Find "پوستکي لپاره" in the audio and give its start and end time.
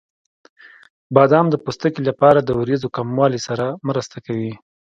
1.63-2.39